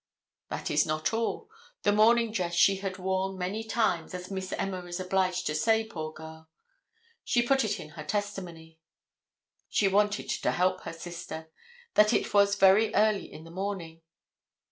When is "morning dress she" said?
1.91-2.77